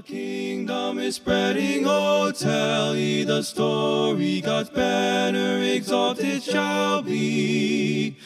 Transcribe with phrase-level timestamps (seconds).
[0.00, 4.40] The kingdom is spreading, oh, tell ye the story.
[4.40, 8.16] God's banner exalted shall be.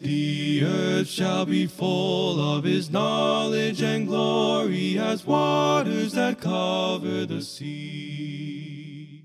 [0.00, 7.42] The earth shall be full of his knowledge and glory as waters that cover the
[7.42, 9.24] sea.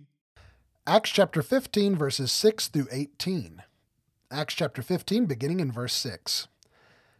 [0.86, 3.64] Acts chapter 15, verses 6 through 18.
[4.30, 6.50] Acts chapter 15, beginning in verse 6.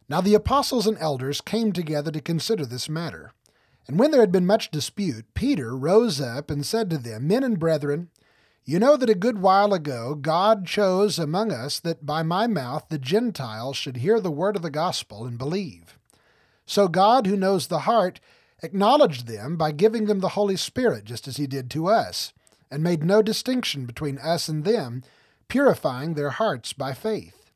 [0.06, 3.32] Now the apostles and elders came together to consider this matter.
[3.86, 7.44] And when there had been much dispute, Peter rose up and said to them, Men
[7.44, 8.10] and brethren,
[8.64, 12.86] you know that a good while ago God chose among us that by my mouth
[12.88, 15.96] the Gentiles should hear the word of the gospel and believe.
[16.66, 18.18] So God, who knows the heart,
[18.62, 22.32] acknowledged them by giving them the Holy Spirit, just as he did to us,
[22.70, 25.04] and made no distinction between us and them,
[25.46, 27.52] purifying their hearts by faith.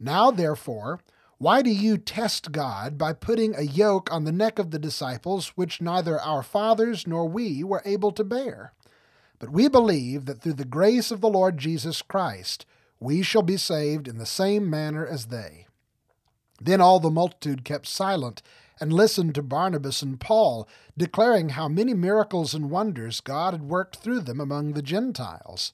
[0.00, 0.98] Now, therefore,
[1.40, 5.52] why do you test God by putting a yoke on the neck of the disciples
[5.54, 8.72] which neither our fathers nor we were able to bear?
[9.38, 12.66] But we believe that through the grace of the Lord Jesus Christ,
[12.98, 15.68] we shall be saved in the same manner as they.
[16.60, 18.42] Then all the multitude kept silent
[18.80, 23.98] and listened to Barnabas and Paul, declaring how many miracles and wonders God had worked
[23.98, 25.72] through them among the Gentiles.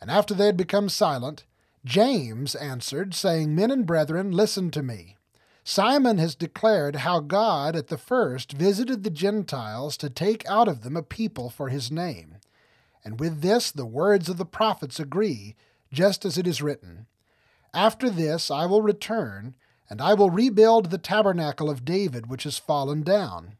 [0.00, 1.44] And after they had become silent,
[1.84, 5.16] James answered, saying, Men and brethren, listen to me.
[5.64, 10.80] Simon has declared how God at the first visited the Gentiles to take out of
[10.80, 12.36] them a people for his name.
[13.04, 15.54] And with this the words of the prophets agree,
[15.92, 17.06] just as it is written
[17.74, 19.54] After this I will return,
[19.90, 23.56] and I will rebuild the tabernacle of David which has fallen down.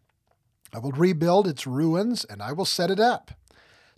[0.72, 3.32] I will rebuild its ruins, and I will set it up,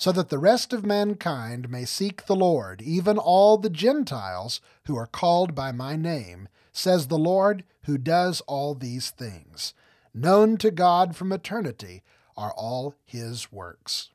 [0.00, 4.96] so that the rest of mankind may seek the Lord, even all the Gentiles who
[4.96, 9.74] are called by my name, says the Lord who does all these things.
[10.14, 12.02] Known to God from eternity
[12.34, 14.08] are all his works.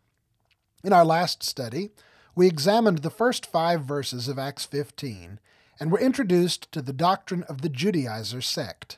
[0.83, 1.91] In our last study,
[2.33, 5.39] we examined the first five verses of Acts 15
[5.79, 8.97] and were introduced to the doctrine of the Judaizer sect.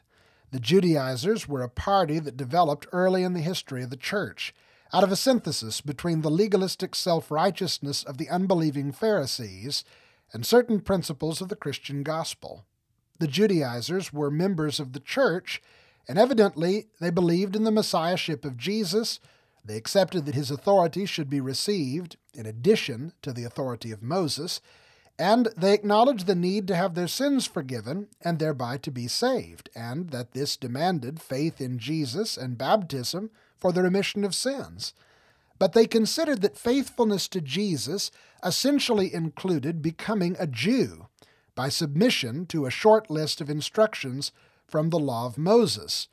[0.52, 4.56] The Judaizers were a party that developed early in the history of the church
[4.94, 9.84] out of a synthesis between the legalistic self righteousness of the unbelieving Pharisees
[10.34, 12.66] and certain principles of the Christian gospel.
[13.20, 15.62] The Judaizers were members of the church,
[16.08, 19.20] and evidently they believed in the messiahship of Jesus
[19.68, 24.62] they accepted that his authority should be received in addition to the authority of Moses,
[25.20, 29.70] and they acknowledged the need to have their sins forgiven and thereby to be saved,
[29.76, 34.94] and that this demanded faith in Jesus and baptism for the remission of sins.
[35.60, 38.12] But they considered that faithfulness to Jesus
[38.44, 41.08] essentially included becoming a Jew
[41.56, 44.32] by submission to a short list of instructions
[44.68, 46.08] from the law of Moses.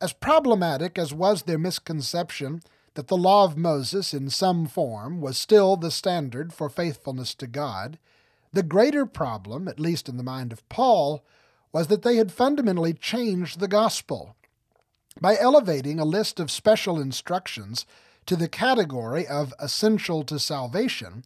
[0.00, 2.62] As problematic as was their misconception
[2.94, 7.46] that the law of Moses in some form was still the standard for faithfulness to
[7.46, 7.98] God,
[8.52, 11.24] the greater problem, at least in the mind of Paul,
[11.72, 14.34] was that they had fundamentally changed the gospel.
[15.20, 17.84] By elevating a list of special instructions
[18.26, 21.24] to the category of essential to salvation,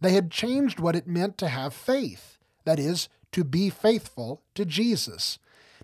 [0.00, 4.64] they had changed what it meant to have faith, that is, to be faithful to
[4.64, 5.38] Jesus.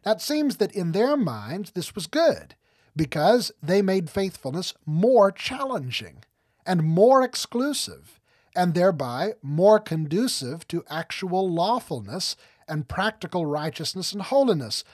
[0.04, 2.54] Now it seems that in their minds this was good
[2.96, 6.24] because they made faithfulness more challenging
[6.66, 8.20] and more exclusive,
[8.54, 12.36] and thereby more conducive to actual lawfulness
[12.68, 14.84] and practical righteousness and holiness.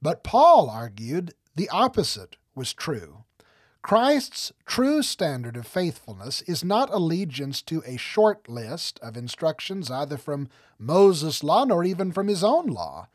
[0.00, 3.24] But Paul argued the opposite was true.
[3.82, 10.16] Christ's true standard of faithfulness is not allegiance to a short list of instructions either
[10.16, 13.08] from Moses' law nor even from his own law.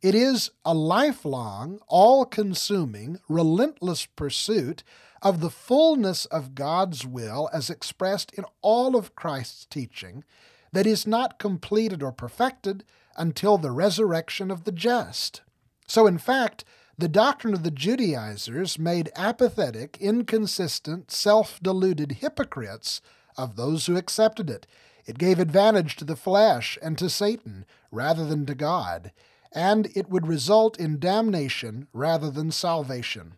[0.00, 4.84] It is a lifelong, all consuming, relentless pursuit
[5.22, 10.24] of the fullness of God's will as expressed in all of Christ's teaching
[10.72, 12.84] that is not completed or perfected
[13.16, 15.40] until the resurrection of the just.
[15.86, 16.64] So, in fact,
[16.98, 23.00] the doctrine of the Judaizers made apathetic, inconsistent, self deluded hypocrites
[23.36, 24.66] of those who accepted it.
[25.06, 29.12] It gave advantage to the flesh and to Satan rather than to God
[29.52, 33.34] and it would result in damnation rather than salvation.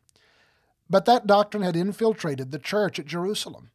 [0.89, 3.71] But that doctrine had infiltrated the church at Jerusalem,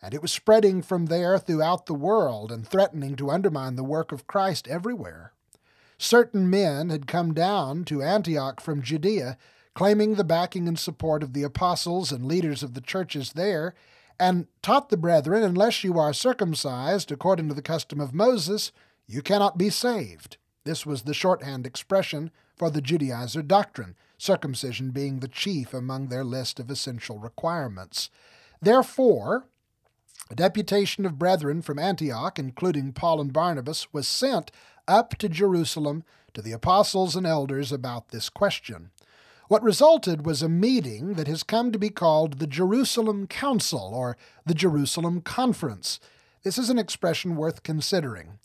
[0.00, 4.12] and it was spreading from there throughout the world and threatening to undermine the work
[4.12, 5.32] of Christ everywhere.
[6.04, 9.38] Certain men had come down to Antioch from Judea,
[9.74, 13.74] claiming the backing and support of the apostles and leaders of the churches there,
[14.20, 18.70] and taught the brethren, unless you are circumcised according to the custom of Moses,
[19.06, 20.36] you cannot be saved.
[20.64, 26.22] This was the shorthand expression for the Judaizer doctrine, circumcision being the chief among their
[26.22, 28.10] list of essential requirements.
[28.60, 29.46] Therefore,
[30.30, 34.50] a deputation of brethren from Antioch, including Paul and Barnabas, was sent
[34.86, 36.04] up to Jerusalem
[36.34, 38.90] to the apostles and elders about this question.
[39.48, 44.16] What resulted was a meeting that has come to be called the Jerusalem Council or
[44.46, 46.00] the Jerusalem Conference.
[46.42, 48.38] This is an expression worth considering.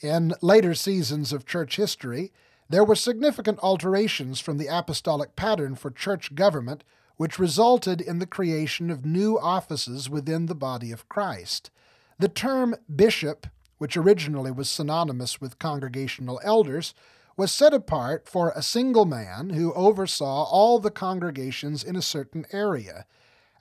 [0.00, 2.32] In later seasons of church history,
[2.68, 6.84] there were significant alterations from the apostolic pattern for church government,
[7.16, 11.70] which resulted in the creation of new offices within the body of Christ.
[12.18, 13.46] The term bishop,
[13.78, 16.94] which originally was synonymous with congregational elders,
[17.36, 22.44] was set apart for a single man who oversaw all the congregations in a certain
[22.52, 23.06] area.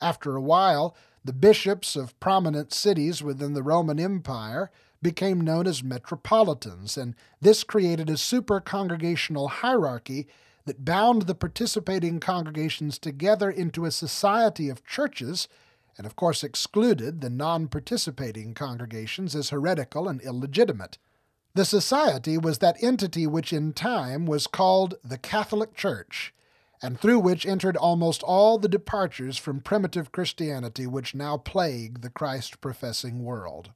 [0.02, 4.72] After a while, the bishops of prominent cities within the Roman Empire
[5.02, 10.28] became known as metropolitans, and this created a super congregational hierarchy
[10.66, 15.48] that bound the participating congregations together into a society of churches,
[15.98, 20.98] and of course excluded the non participating congregations as heretical and illegitimate.
[21.54, 26.34] The society was that entity which in time was called the Catholic Church,
[26.84, 32.12] and through which entered almost all the departures from primitive Christianity which now plague the
[32.12, 33.72] Christ professing world.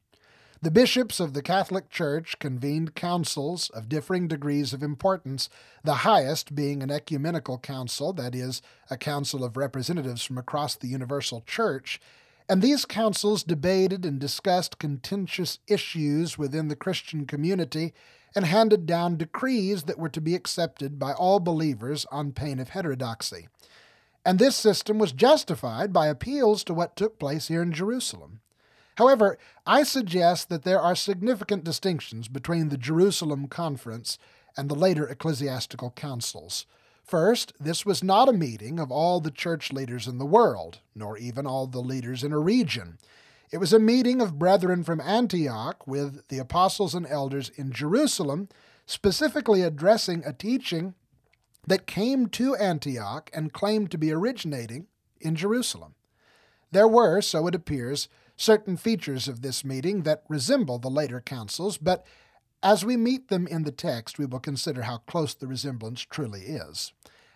[0.63, 5.49] The bishops of the Catholic Church convened councils of differing degrees of importance,
[5.83, 10.87] the highest being an ecumenical council, that is, a council of representatives from across the
[10.87, 11.99] universal church,
[12.47, 17.91] and these councils debated and discussed contentious issues within the Christian community
[18.35, 22.69] and handed down decrees that were to be accepted by all believers on pain of
[22.69, 23.47] heterodoxy.
[24.23, 28.41] And this system was justified by appeals to what took place here in Jerusalem.
[28.97, 34.17] However, I suggest that there are significant distinctions between the Jerusalem Conference
[34.57, 36.65] and the later ecclesiastical councils.
[37.03, 41.17] First, this was not a meeting of all the church leaders in the world, nor
[41.17, 42.97] even all the leaders in a region.
[43.51, 48.47] It was a meeting of brethren from Antioch with the apostles and elders in Jerusalem,
[48.85, 50.94] specifically addressing a teaching
[51.67, 54.87] that came to Antioch and claimed to be originating
[55.19, 55.95] in Jerusalem.
[56.71, 58.07] There were, so it appears,
[58.41, 62.03] certain features of this meeting that resemble the later councils, but
[62.63, 66.41] as we meet them in the text, we will consider how close the resemblance truly
[66.41, 66.91] is.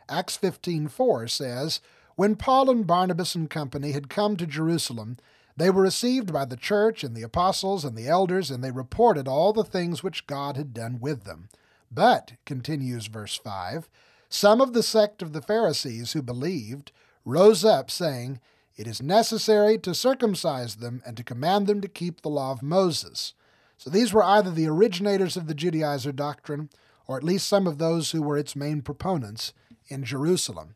[0.09, 1.79] Acts 15:4 says,
[2.15, 5.17] "When Paul and Barnabas and company had come to Jerusalem,
[5.57, 9.27] they were received by the church and the apostles and the elders, and they reported
[9.27, 11.49] all the things which God had done with them.
[11.91, 13.89] But, continues verse 5,
[14.27, 16.91] some of the sect of the Pharisees who believed
[17.23, 18.39] rose up, saying,
[18.77, 22.61] it is necessary to circumcise them and to command them to keep the law of
[22.61, 23.33] Moses.
[23.77, 26.69] So these were either the originators of the Judaizer doctrine,
[27.07, 29.53] or at least some of those who were its main proponents
[29.87, 30.75] in Jerusalem.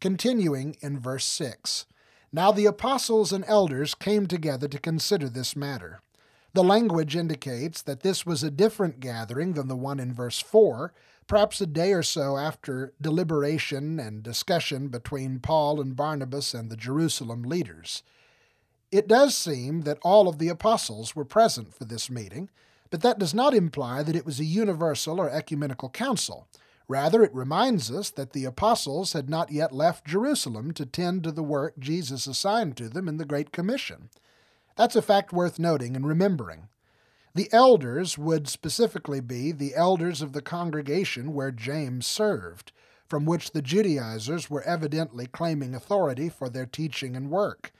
[0.00, 1.86] Continuing in verse 6
[2.32, 6.00] Now the apostles and elders came together to consider this matter.
[6.52, 10.92] The language indicates that this was a different gathering than the one in verse 4,
[11.30, 16.76] perhaps a day or so after deliberation and discussion between Paul and Barnabas and the
[16.76, 18.02] Jerusalem leaders.
[18.90, 22.50] It does seem that all of the apostles were present for this meeting,
[22.90, 26.48] but that does not imply that it was a universal or ecumenical council.
[26.88, 31.30] Rather, it reminds us that the apostles had not yet left Jerusalem to tend to
[31.30, 34.10] the work Jesus assigned to them in the Great Commission.
[34.74, 36.66] That's a fact worth noting and remembering.
[37.34, 42.72] The elders would specifically be the elders of the congregation where James served,
[43.06, 47.72] from which the Judaizers were evidently claiming authority for their teaching and work.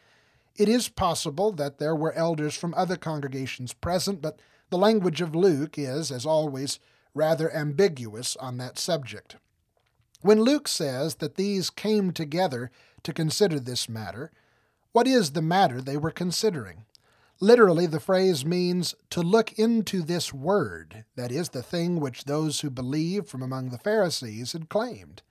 [0.56, 4.38] It is possible that there were elders from other congregations present, but
[4.70, 6.78] the language of Luke is, as always,
[7.14, 9.36] rather ambiguous on that subject.
[10.22, 12.70] When Luke says that these came together
[13.02, 14.30] to consider this matter,
[14.92, 16.84] what is the matter they were considering?
[17.42, 22.60] Literally, the phrase means to look into this word, that is, the thing which those
[22.60, 25.22] who believed from among the Pharisees had claimed.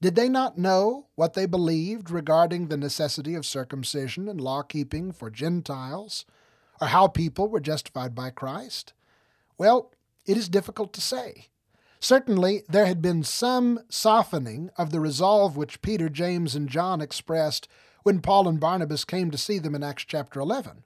[0.00, 5.10] Did they not know what they believed regarding the necessity of circumcision and law keeping
[5.10, 6.24] for Gentiles,
[6.80, 8.92] or how people were justified by Christ?
[9.58, 9.90] Well,
[10.24, 11.48] it is difficult to say.
[11.98, 17.66] Certainly, there had been some softening of the resolve which Peter, James, and John expressed
[18.04, 20.84] when Paul and Barnabas came to see them in Acts chapter 11.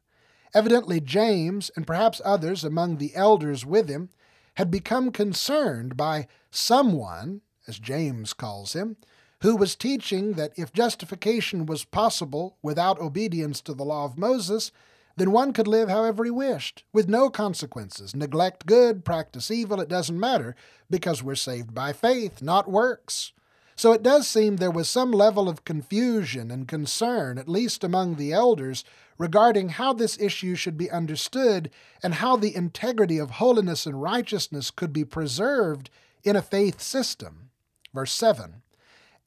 [0.54, 4.10] Evidently, James, and perhaps others among the elders with him,
[4.54, 8.96] had become concerned by someone, as James calls him,
[9.42, 14.72] who was teaching that if justification was possible without obedience to the law of Moses,
[15.16, 18.14] then one could live however he wished, with no consequences.
[18.14, 20.54] Neglect good, practice evil, it doesn't matter,
[20.90, 23.32] because we're saved by faith, not works.
[23.76, 28.16] So it does seem there was some level of confusion and concern, at least among
[28.16, 28.84] the elders,
[29.18, 31.70] regarding how this issue should be understood
[32.02, 35.90] and how the integrity of holiness and righteousness could be preserved
[36.24, 37.50] in a faith system.
[37.92, 38.62] Verse 7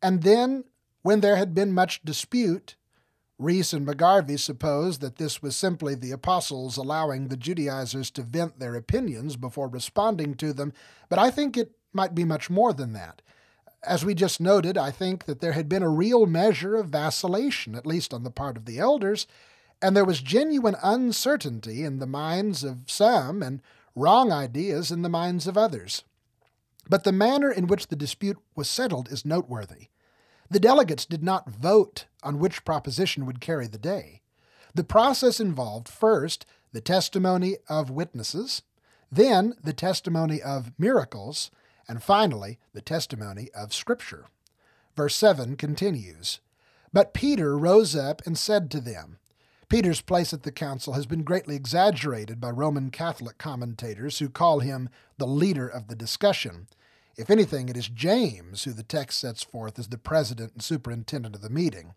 [0.02, 0.64] And then,
[1.04, 2.76] when there had been much dispute,
[3.38, 8.60] Reese and McGarvey suppose that this was simply the apostles allowing the Judaizers to vent
[8.60, 10.74] their opinions before responding to them,
[11.08, 13.22] but I think it might be much more than that.
[13.84, 17.76] As we just noted, I think that there had been a real measure of vacillation,
[17.76, 19.26] at least on the part of the elders,
[19.82, 23.62] and there was genuine uncertainty in the minds of some and
[23.96, 26.04] wrong ideas in the minds of others.
[26.90, 29.88] But the manner in which the dispute was settled is noteworthy.
[30.50, 34.22] The delegates did not vote on which proposition would carry the day.
[34.74, 38.64] The process involved first the testimony of witnesses,
[39.12, 41.50] then the testimony of miracles,
[41.90, 44.28] and finally the testimony of Scripture.
[44.96, 46.40] Verse 7 continues
[46.94, 49.18] But Peter rose up and said to them,
[49.68, 54.60] Peter's place at the council has been greatly exaggerated by Roman Catholic commentators who call
[54.60, 56.68] him the leader of the discussion.
[57.18, 61.36] If anything, it is James who the text sets forth as the president and superintendent
[61.36, 61.94] of the meeting.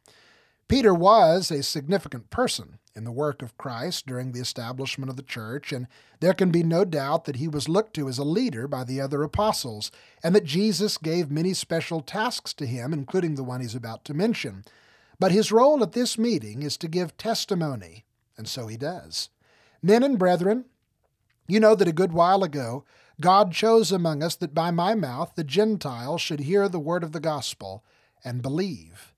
[0.69, 5.23] Peter was a significant person in the work of Christ during the establishment of the
[5.23, 5.87] church, and
[6.21, 9.00] there can be no doubt that he was looked to as a leader by the
[9.00, 9.90] other apostles,
[10.23, 14.14] and that Jesus gave many special tasks to him, including the one he's about to
[14.14, 14.64] mention.
[15.19, 18.04] But his role at this meeting is to give testimony,
[18.37, 19.31] and so he does.
[19.83, 20.66] Men and brethren,
[21.49, 22.85] you know that a good while ago
[23.21, 27.12] God chose among us that by my mouth the Gentiles should hear the word of
[27.12, 27.85] the gospel
[28.25, 29.12] and believe.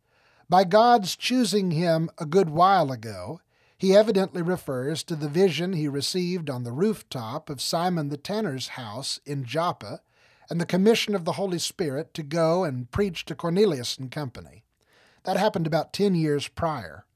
[0.48, 3.40] By God's choosing him a good while ago,
[3.78, 8.68] he evidently refers to the vision he received on the rooftop of Simon the tanner's
[8.68, 10.00] house in Joppa
[10.50, 14.64] and the commission of the Holy Spirit to go and preach to Cornelius and company.
[15.24, 17.06] That happened about ten years prior.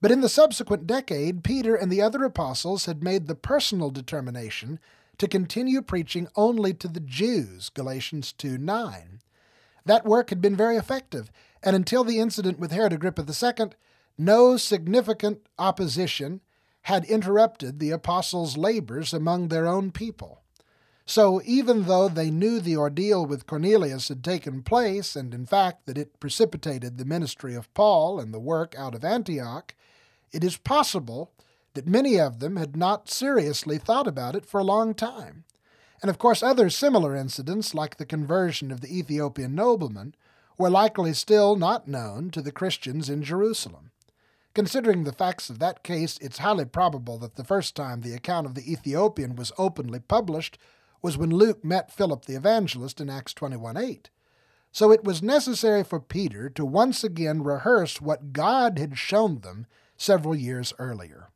[0.00, 4.78] But in the subsequent decade, Peter and the other apostles had made the personal determination
[5.18, 9.20] to continue preaching only to the Jews, Galatians 2 9.
[9.84, 11.30] That work had been very effective,
[11.66, 13.70] and until the incident with Herod Agrippa II,
[14.16, 16.40] no significant opposition
[16.82, 20.42] had interrupted the apostles' labors among their own people.
[21.06, 25.86] So, even though they knew the ordeal with Cornelius had taken place, and in fact
[25.86, 29.74] that it precipitated the ministry of Paul and the work out of Antioch,
[30.32, 31.32] it is possible
[31.74, 35.42] that many of them had not seriously thought about it for a long time.
[36.00, 40.14] And of course, other similar incidents, like the conversion of the Ethiopian nobleman,
[40.58, 43.90] were likely still not known to the Christians in Jerusalem.
[44.54, 48.46] Considering the facts of that case, it's highly probable that the first time the account
[48.46, 50.56] of the Ethiopian was openly published
[51.02, 54.08] was when Luke met Philip the evangelist in Acts 21 8.
[54.72, 59.66] So it was necessary for Peter to once again rehearse what God had shown them
[59.96, 61.28] several years earlier.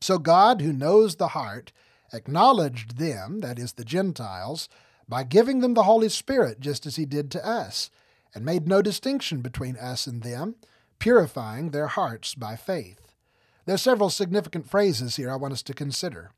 [0.00, 1.72] So God, who knows the heart,
[2.12, 4.68] acknowledged them, that is, the Gentiles,
[5.08, 7.90] by giving them the Holy Spirit, just as He did to us,
[8.34, 10.56] and made no distinction between us and them,
[10.98, 13.00] purifying their hearts by faith.
[13.64, 16.30] There are several significant phrases here I want us to consider.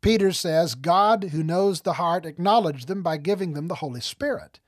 [0.00, 4.60] Peter says, God, who knows the heart, acknowledged them by giving them the Holy Spirit.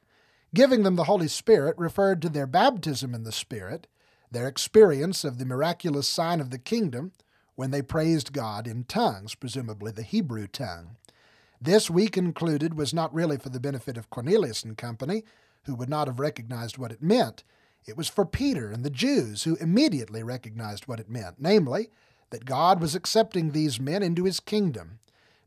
[0.54, 3.86] Giving them the Holy Spirit referred to their baptism in the Spirit,
[4.30, 7.12] their experience of the miraculous sign of the kingdom,
[7.54, 10.96] when they praised God in tongues, presumably the Hebrew tongue.
[11.60, 15.22] This, we concluded, was not really for the benefit of Cornelius and company,
[15.64, 17.44] who would not have recognized what it meant.
[17.86, 21.90] It was for Peter and the Jews, who immediately recognized what it meant, namely,
[22.30, 25.00] that God was accepting these men into his kingdom.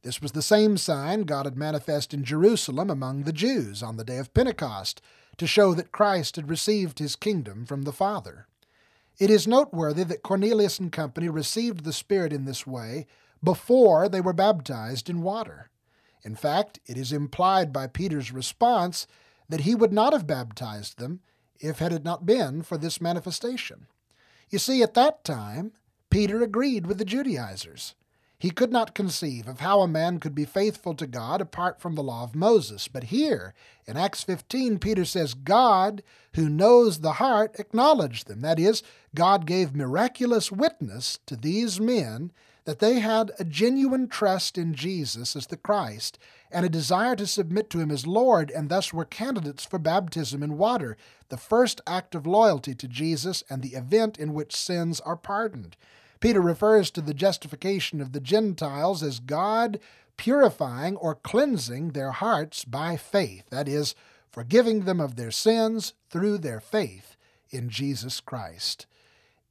[0.04, 4.04] This was the same sign God had manifest in Jerusalem among the Jews on the
[4.04, 5.02] day of Pentecost,
[5.38, 8.48] to show that Christ had received his kingdom from the Father.
[9.18, 13.08] It is noteworthy that Cornelius and company received the Spirit in this way
[13.44, 15.70] before they were baptized in water.
[16.24, 19.08] In fact, it is implied by Peter's response
[19.50, 21.22] that he would not have baptized them
[21.60, 23.88] if had it not been for this manifestation.
[24.50, 25.74] You see, at that time,
[26.10, 27.96] Peter agreed with the Judaizers.
[28.38, 31.96] He could not conceive of how a man could be faithful to God apart from
[31.96, 32.88] the law of Moses.
[32.88, 33.54] But here,
[33.88, 38.42] in Acts 15, Peter says, God, who knows the heart, acknowledged them.
[38.42, 38.84] That is,
[39.16, 42.32] God gave miraculous witness to these men
[42.66, 46.20] that they had a genuine trust in Jesus as the Christ
[46.52, 50.42] and a desire to submit to him as Lord, and thus were candidates for baptism
[50.44, 50.98] in water,
[51.30, 55.78] the first act of loyalty to Jesus and the event in which sins are pardoned.
[56.20, 59.80] Peter refers to the justification of the Gentiles as God
[60.18, 63.96] purifying or cleansing their hearts by faith, that is,
[64.32, 67.16] forgiving them of their sins through their faith
[67.50, 68.86] in Jesus Christ.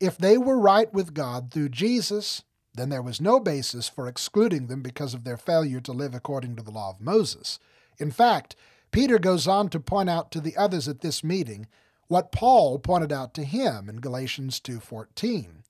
[0.00, 2.42] If they were right with God through Jesus,
[2.74, 6.56] then there was no basis for excluding them because of their failure to live according
[6.56, 7.58] to the law of Moses.
[7.98, 8.56] In fact,
[8.90, 11.66] Peter goes on to point out to the others at this meeting
[12.08, 15.64] what Paul pointed out to him in Galatians 2:14,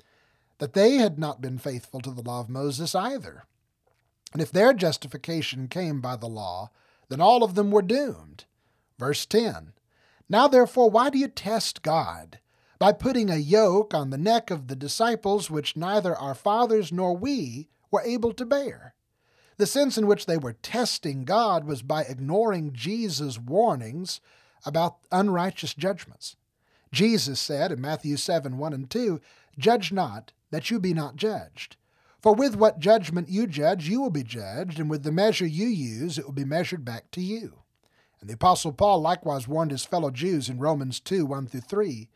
[0.59, 3.45] that they had not been faithful to the law of Moses either.
[4.33, 6.71] And if their justification came by the law,
[7.09, 8.45] then all of them were doomed.
[8.99, 9.73] Verse 10
[10.29, 12.41] Now therefore, why do you test God?
[12.85, 17.17] By putting a yoke on the neck of the disciples which neither our fathers nor
[17.17, 18.95] we were able to bear.
[19.57, 24.21] The sense in which they were testing God was by ignoring Jesus' warnings
[24.67, 26.37] about unrighteous judgments.
[26.93, 29.19] Jesus said in Matthew 7 1 and 2,
[29.59, 31.79] Judge not, that you be not judged.
[32.21, 35.69] For with what judgment you judge, you will be judged, and with the measure you
[35.69, 37.61] use, it will be measured back to you.
[38.21, 42.11] And the Apostle Paul likewise warned his fellow Jews in Romans 2 1 through 3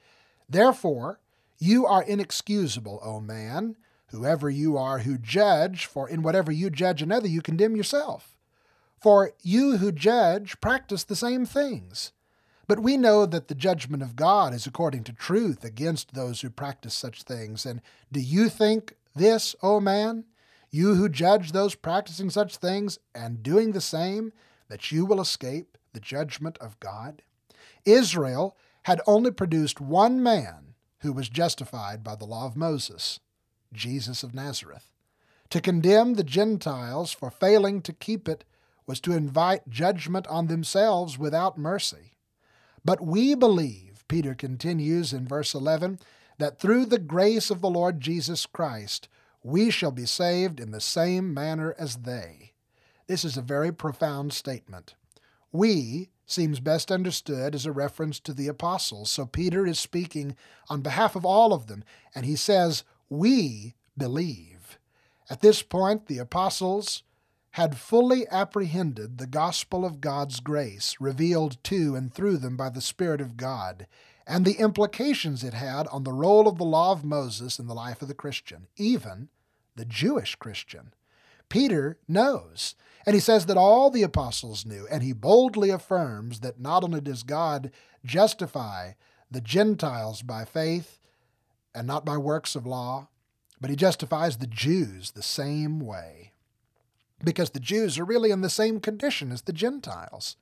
[0.49, 1.21] Therefore,
[1.59, 3.77] you are inexcusable, O man,
[4.09, 8.37] whoever you are who judge, for in whatever you judge another, you condemn yourself.
[9.01, 12.13] For you who judge practice the same things.
[12.67, 16.51] But we know that the judgment of God is according to truth against those who
[16.51, 17.65] practice such things.
[17.65, 17.81] And
[18.13, 20.25] do you think this, O man,
[20.71, 24.33] you who judge those practicing such things and doing the same,
[24.69, 27.23] that you will escape the judgment of God?
[27.87, 28.55] Israel
[28.89, 33.21] had only produced one man who was justified by the law of Moses,
[33.71, 34.95] Jesus of Nazareth.
[35.51, 38.45] To condemn the Gentiles for failing to keep it
[38.87, 42.17] was to invite judgment on themselves without mercy.
[42.83, 45.99] But we believe, Peter continues in verse 11,
[46.39, 49.07] that through the grace of the Lord Jesus Christ
[49.43, 52.55] we shall be saved in the same manner as they.
[53.07, 54.95] This is a very profound statement.
[55.53, 59.11] We seems best understood as a reference to the apostles.
[59.11, 60.37] So Peter is speaking
[60.69, 61.83] on behalf of all of them,
[62.15, 64.79] and he says, We believe.
[65.31, 67.03] At this point, the apostles
[67.53, 72.81] had fully apprehended the gospel of God's grace, revealed to and through them by the
[72.81, 73.87] Spirit of God,
[74.27, 77.75] and the implications it had on the role of the law of Moses in the
[77.75, 79.29] life of the Christian, even
[79.77, 80.93] the Jewish Christian.
[81.49, 82.75] Peter knows
[83.09, 87.01] and he says that all the apostles knew, and he boldly affirms that not only
[87.01, 87.71] does God
[88.05, 88.93] justify
[89.31, 90.99] the Gentiles by faith
[91.75, 93.09] and not by works of law,
[93.63, 96.33] but he justifies the Jews the same way.
[97.25, 100.37] Because the Jews are really in the same condition as the Gentiles,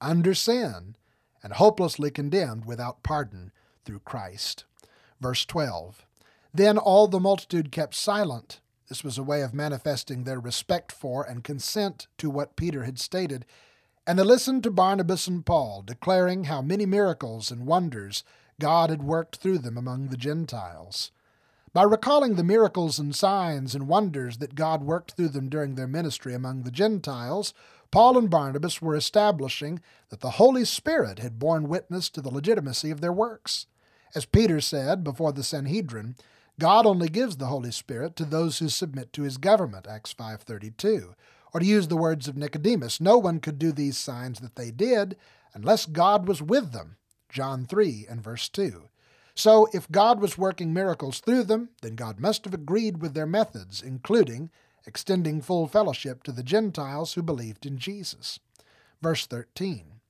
[0.00, 0.94] under sin
[1.42, 3.50] and hopelessly condemned without pardon
[3.84, 4.64] through Christ.
[5.20, 6.06] Verse 12
[6.54, 8.60] Then all the multitude kept silent
[8.92, 12.98] this was a way of manifesting their respect for and consent to what Peter had
[12.98, 13.46] stated,
[14.06, 18.22] and they listened to Barnabas and Paul, declaring how many miracles and wonders
[18.60, 21.10] God had worked through them among the Gentiles.
[21.72, 25.86] By recalling the miracles and signs and wonders that God worked through them during their
[25.86, 27.54] ministry among the Gentiles,
[27.90, 32.90] Paul and Barnabas were establishing that the Holy Spirit had borne witness to the legitimacy
[32.90, 33.68] of their works.
[34.14, 36.14] As Peter said before the Sanhedrin,
[36.58, 41.14] God only gives the Holy Spirit to those who submit to his government, Acts 5:32.
[41.54, 44.70] Or to use the words of Nicodemus, no one could do these signs that they
[44.70, 45.16] did
[45.54, 46.96] unless God was with them,
[47.28, 48.88] John 3 and verse 2.
[49.34, 53.26] So if God was working miracles through them, then God must have agreed with their
[53.26, 54.50] methods, including
[54.86, 58.40] extending full fellowship to the Gentiles who believed in Jesus.
[59.00, 60.00] Verse 13.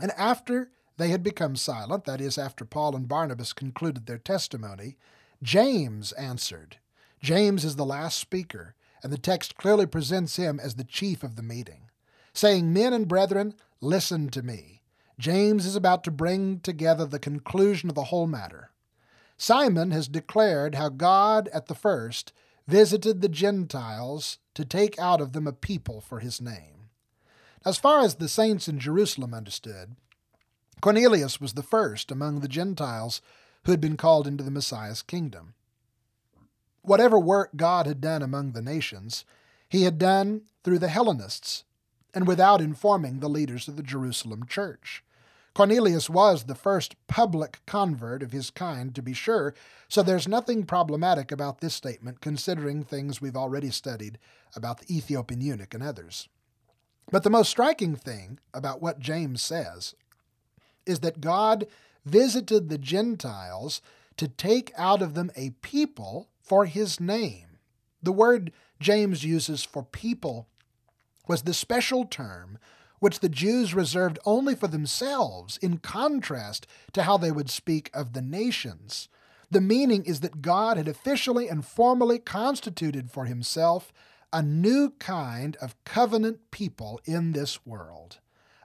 [0.00, 4.96] And after they had become silent, that is, after Paul and Barnabas concluded their testimony,
[5.44, 6.78] James answered.
[7.20, 11.36] James is the last speaker, and the text clearly presents him as the chief of
[11.36, 11.90] the meeting,
[12.32, 13.52] saying, Men and brethren,
[13.82, 14.80] listen to me.
[15.18, 18.70] James is about to bring together the conclusion of the whole matter.
[19.36, 22.32] Simon has declared how God at the first
[22.66, 26.88] visited the Gentiles to take out of them a people for his name.
[27.66, 29.96] As far as the saints in Jerusalem understood,
[30.80, 33.20] Cornelius was the first among the Gentiles
[33.64, 35.54] who had been called into the Messiah's kingdom.
[36.82, 39.24] Whatever work God had done among the nations,
[39.68, 41.64] he had done through the Hellenists
[42.12, 45.02] and without informing the leaders of the Jerusalem church.
[45.54, 49.54] Cornelius was the first public convert of his kind, to be sure,
[49.88, 54.18] so there's nothing problematic about this statement considering things we've already studied
[54.56, 56.28] about the Ethiopian eunuch and others.
[57.10, 59.94] But the most striking thing about what James says
[60.86, 61.66] is that God
[62.04, 63.80] visited the Gentiles
[64.16, 67.58] to take out of them a people for his name.
[68.02, 70.48] The word James uses for people
[71.26, 72.58] was the special term
[73.00, 78.12] which the Jews reserved only for themselves, in contrast to how they would speak of
[78.14, 79.08] the nations.
[79.50, 83.92] The meaning is that God had officially and formally constituted for himself
[84.32, 88.20] a new kind of covenant people in this world,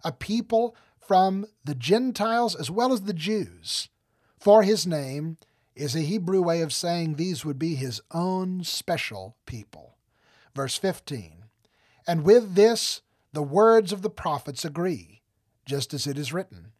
[0.05, 0.73] a people
[1.09, 3.89] from the Gentiles as well as the Jews.
[4.37, 5.37] For his name
[5.75, 9.97] is a Hebrew way of saying these would be his own special people.
[10.53, 11.45] Verse 15
[12.05, 13.01] And with this
[13.33, 15.23] the words of the prophets agree,
[15.65, 16.73] just as it is written.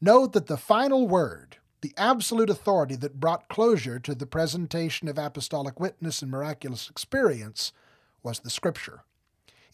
[0.00, 5.18] Note that the final word, the absolute authority that brought closure to the presentation of
[5.18, 7.74] apostolic witness and miraculous experience,
[8.22, 9.02] was the Scripture.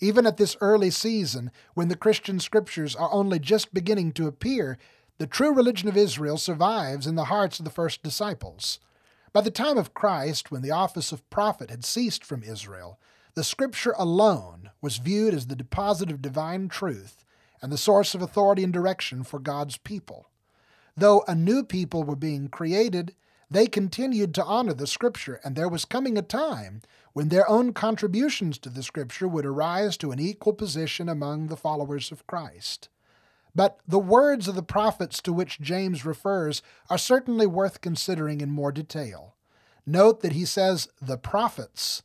[0.03, 4.77] Even at this early season, when the Christian Scriptures are only just beginning to appear,
[5.19, 8.81] the true religion of Israel survives in the hearts of the first disciples.
[9.33, 12.99] By the time of Christ, when the office of prophet had ceased from Israel,
[13.35, 17.25] the Scripture alone was viewed as the deposit of divine truth
[17.63, 20.27] and the source of authority and direction for God's people.
[20.97, 23.15] Though a new people were being created,
[23.53, 27.73] they continued to honor the Scripture, and there was coming a time when their own
[27.73, 32.89] contributions to the Scripture would arise to an equal position among the followers of Christ.
[33.55, 38.51] But the words of the prophets to which James refers are certainly worth considering in
[38.51, 39.35] more detail.
[39.85, 42.03] Note that he says the prophets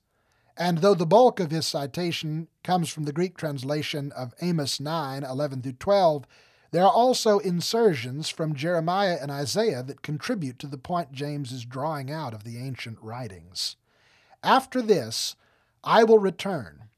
[0.58, 5.24] and though the bulk of his citation comes from the Greek translation of Amos 9
[5.24, 6.26] 11 through 12,
[6.72, 11.66] there are also insertions from Jeremiah and Isaiah that contribute to the point James is
[11.66, 13.76] drawing out of the ancient writings.
[14.44, 15.36] After this,
[15.84, 16.90] I will return,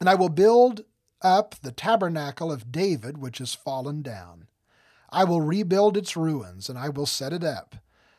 [0.00, 0.84] and I will build
[1.22, 4.46] up the tabernacle of David which has fallen down.
[5.10, 7.76] I will rebuild its ruins, and I will set it up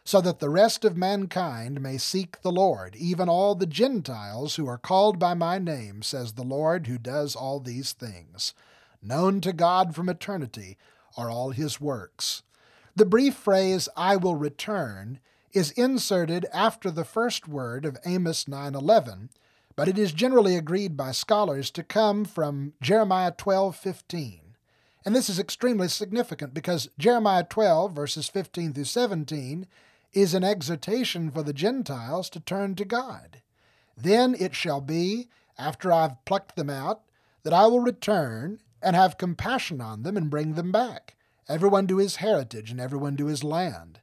[0.08, 4.66] so that the rest of mankind may seek the Lord, even all the Gentiles who
[4.66, 8.54] are called by my name, says the Lord who does all these things.
[9.02, 10.78] Known to God from eternity
[11.16, 12.44] are all his works.
[12.96, 15.20] The brief phrase, I will return,
[15.54, 19.30] is inserted after the first word of Amos 9:11,
[19.76, 24.56] but it is generally agreed by scholars to come from Jeremiah 12:15.
[25.06, 29.68] And this is extremely significant because Jeremiah 12 verses 15 through 17
[30.12, 33.42] is an exhortation for the Gentiles to turn to God.
[33.96, 37.04] Then it shall be, after I've plucked them out,
[37.44, 41.18] that I will return and have compassion on them and bring them back,
[41.50, 44.00] everyone to his heritage and everyone to his land.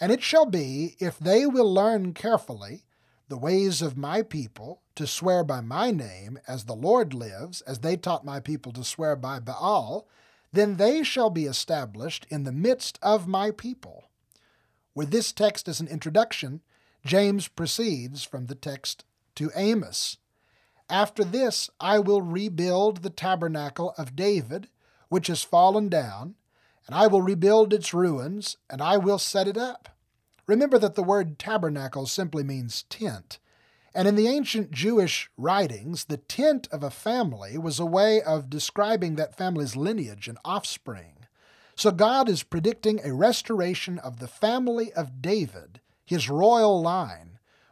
[0.00, 2.84] And it shall be, if they will learn carefully
[3.26, 7.80] the ways of my people, to swear by my name, as the Lord lives, as
[7.80, 10.06] they taught my people to swear by Baal,
[10.52, 14.10] then they shall be established in the midst of my people.
[14.94, 16.60] With this text as an introduction,
[17.04, 20.18] James proceeds from the text to Amos.
[20.90, 24.68] After this, I will rebuild the tabernacle of David,
[25.08, 26.34] which has fallen down,
[26.86, 29.88] and I will rebuild its ruins, and I will set it up.
[30.48, 33.38] Remember that the word tabernacle simply means tent.
[33.94, 38.50] And in the ancient Jewish writings, the tent of a family was a way of
[38.50, 41.26] describing that family's lineage and offspring.
[41.76, 47.29] So God is predicting a restoration of the family of David, his royal line,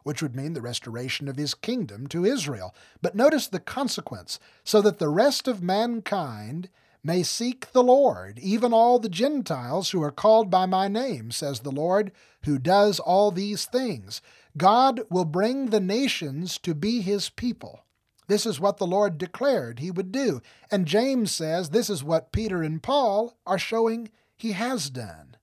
[0.08, 2.74] which would mean the restoration of his kingdom to Israel.
[3.02, 6.70] But notice the consequence so that the rest of mankind
[7.04, 11.60] may seek the Lord, even all the Gentiles who are called by my name, says
[11.60, 12.10] the Lord,
[12.46, 14.22] who does all these things.
[14.56, 17.84] God will bring the nations to be his people.
[18.28, 20.40] This is what the Lord declared he would do.
[20.70, 25.36] And James says this is what Peter and Paul are showing he has done.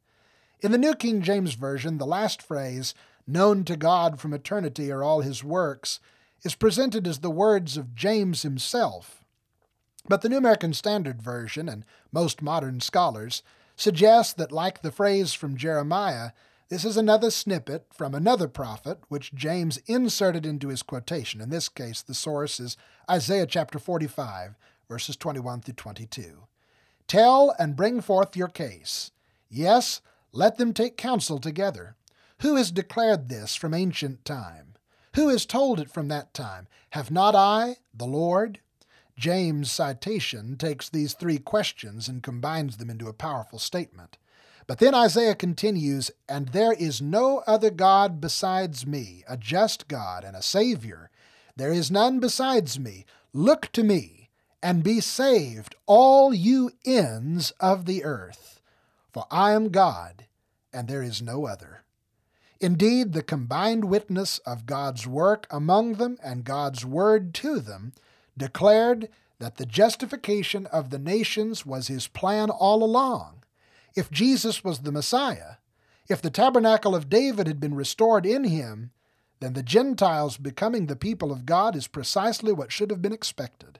[0.59, 2.95] In the New King James Version, the last phrase,
[3.27, 5.99] known to God from eternity are all his works,
[6.43, 9.23] is presented as the words of James himself.
[10.07, 13.41] But the New American Standard Version and most modern scholars
[13.75, 16.31] suggest that, like the phrase from Jeremiah,
[16.69, 21.41] this is another snippet from another prophet, which James inserted into his quotation.
[21.41, 22.77] In this case, the source is
[23.09, 24.55] Isaiah chapter 45,
[24.89, 26.43] verses 21 through 22.
[27.07, 29.11] Tell and bring forth your case.
[29.49, 31.95] Yes, let them take counsel together.
[32.45, 34.75] Who has declared this from ancient time?
[35.15, 36.67] Who has told it from that time?
[36.91, 38.59] Have not I, the Lord?
[39.17, 44.19] James' citation takes these three questions and combines them into a powerful statement.
[44.67, 50.23] But then Isaiah continues, And there is no other God besides me, a just God
[50.23, 51.09] and a Savior.
[51.55, 53.07] There is none besides me.
[53.33, 54.29] Look to me,
[54.61, 58.61] and be saved, all you ends of the earth.
[59.11, 60.25] For I am God,
[60.71, 61.74] and there is no other.
[62.65, 67.93] Indeed, the combined witness of God's work among them and God's word to them
[68.35, 73.43] declared that the justification of the nations was his plan all along.
[73.95, 75.57] If Jesus was the Messiah,
[76.09, 78.89] if the tabernacle of David had been restored in him,
[79.41, 83.77] then the Gentiles becoming the people of God is precisely what should have been expected.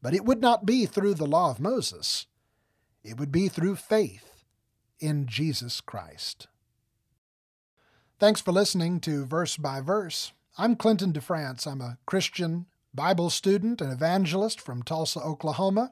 [0.00, 2.24] But it would not be through the law of Moses,
[3.04, 4.42] it would be through faith
[5.00, 6.48] in Jesus Christ.
[8.18, 10.32] Thanks for listening to Verse by Verse.
[10.56, 11.66] I'm Clinton DeFrance.
[11.66, 15.90] I'm a Christian Bible student and evangelist from Tulsa, Oklahoma,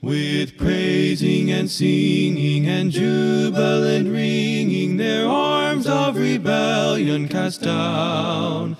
[0.00, 8.76] With praising and singing and jubilant ringing, their arms of rebellion cast down.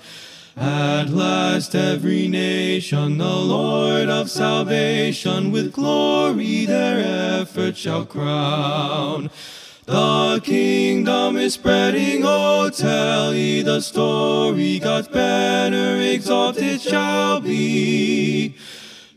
[0.55, 9.29] At last every nation, the Lord of salvation, with glory their effort shall crown.
[9.85, 14.79] The kingdom is spreading, oh, tell ye the story.
[14.79, 18.55] God's banner exalted shall be.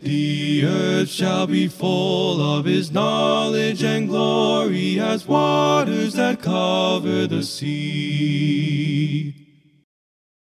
[0.01, 7.43] The earth shall be full of his knowledge and glory as waters that cover the
[7.43, 9.44] sea.